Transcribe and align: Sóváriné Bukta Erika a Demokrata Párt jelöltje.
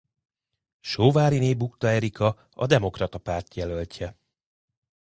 Sóváriné 0.93 1.53
Bukta 1.53 1.87
Erika 1.87 2.47
a 2.53 2.65
Demokrata 2.65 3.17
Párt 3.17 3.55
jelöltje. 3.55 4.17